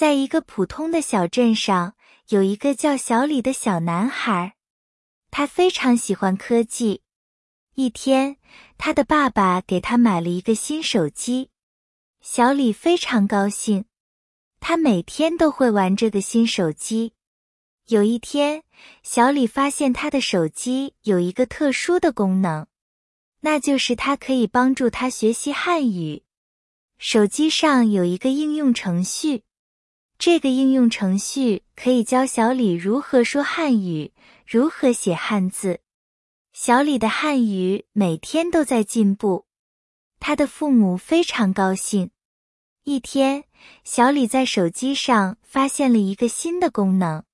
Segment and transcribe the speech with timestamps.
[0.00, 1.94] 在一个普通的小镇上，
[2.28, 4.54] 有一个叫小李的小男孩，
[5.30, 7.02] 他非常喜欢科技。
[7.74, 8.38] 一天，
[8.78, 11.50] 他的爸爸给他买了一个新手机，
[12.22, 13.84] 小李非常高兴，
[14.58, 17.12] 他每天都会玩这个新手机。
[17.88, 18.62] 有一天，
[19.02, 22.66] 小李发现他的手机有一个特殊的功能，
[23.40, 26.22] 那就是它可以帮助他学习汉语。
[26.96, 29.44] 手机上有一个应用程序，
[30.20, 34.12] 这个应用程序可以教小李如何说汉语，
[34.46, 35.80] 如何写汉字。
[36.52, 39.46] 小李的汉语每天都在进步，
[40.18, 42.10] 他的父母非常高兴。
[42.84, 43.44] 一天，
[43.82, 47.24] 小李在手机上发现了一个新的功能。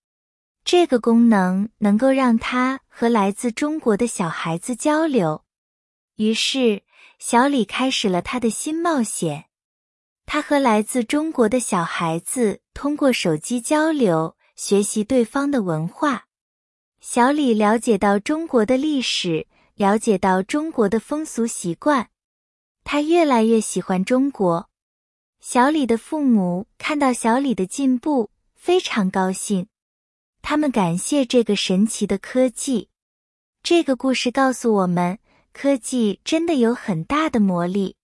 [0.64, 5.44] 这个功能能够让他和来自中国的小孩子交流，
[6.14, 6.84] 于是
[7.18, 9.46] 小李开始了他的新冒险。
[10.36, 16.26] 他和来自中国的小孩子通过手机交流，学习对方的文化。
[17.00, 19.46] 小李了解到中国的历史，
[19.76, 22.10] 了解到中国的风俗习惯，
[22.84, 24.68] 他越来越喜欢中国。
[25.40, 29.68] 小李的父母看到小李的进步，非常高兴。
[30.42, 32.90] 他们感谢这个神奇的科技。
[33.62, 35.18] 这个故事告诉我们，
[35.54, 37.96] 科技真的有很大的魔力，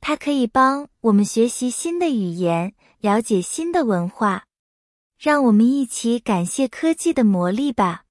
[0.00, 4.44] 它可以帮我们学习新的语言，了解新的文化。
[5.18, 8.04] 让我们一起感谢科技的魔力吧。